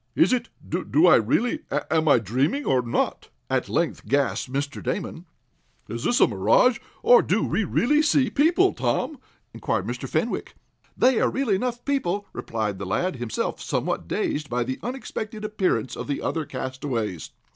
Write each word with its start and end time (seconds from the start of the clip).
"Is 0.15 0.33
it 0.33 0.49
do 0.67 1.05
I 1.05 1.13
really 1.17 1.59
am 1.91 2.07
I 2.07 2.17
dreaming 2.17 2.65
or 2.65 2.81
not?" 2.81 3.29
at 3.51 3.69
length 3.69 4.07
gasped 4.07 4.51
Mr. 4.51 4.81
Damon. 4.81 5.25
"Is 5.87 6.05
this 6.05 6.19
a 6.19 6.25
mirage, 6.27 6.79
or 7.03 7.21
do 7.21 7.43
we 7.45 7.65
really 7.65 8.01
see 8.01 8.31
people, 8.31 8.73
Tom?" 8.73 9.19
inquired 9.53 9.85
Mr. 9.85 10.09
Fenwick. 10.09 10.55
"They 10.97 11.19
are 11.21 11.29
real 11.29 11.49
enough 11.49 11.85
people," 11.85 12.25
replied 12.33 12.79
the 12.79 12.85
lad, 12.87 13.17
himself 13.17 13.61
somewhat 13.61 14.07
dazed 14.07 14.49
by 14.49 14.63
the 14.63 14.79
unexpected 14.81 15.45
appearance 15.45 15.95
of 15.95 16.07
the 16.07 16.19
other 16.19 16.45
castaways. 16.45 17.29